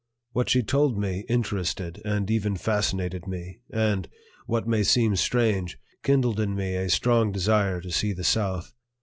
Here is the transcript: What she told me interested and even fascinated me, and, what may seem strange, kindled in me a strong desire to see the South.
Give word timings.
What 0.31 0.49
she 0.49 0.63
told 0.63 0.97
me 0.97 1.25
interested 1.29 2.01
and 2.03 2.31
even 2.31 2.55
fascinated 2.55 3.27
me, 3.27 3.59
and, 3.71 4.09
what 4.47 4.67
may 4.67 4.81
seem 4.81 5.15
strange, 5.15 5.77
kindled 6.01 6.39
in 6.39 6.55
me 6.55 6.75
a 6.75 6.89
strong 6.89 7.31
desire 7.31 7.79
to 7.81 7.91
see 7.91 8.11
the 8.11 8.23
South. 8.23 8.73